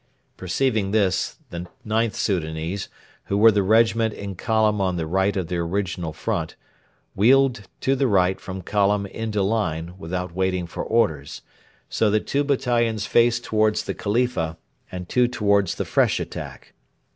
[0.35, 2.89] Perceiving this, the IXth Soudanese,
[3.25, 6.55] who were the regiment in column on the right of the original front,
[7.13, 11.43] wheeled to the right from column into line without waiting for orders,
[11.87, 14.57] so that two battalions faced towards the Khalifa
[14.91, 16.73] and two towards the fresh attack.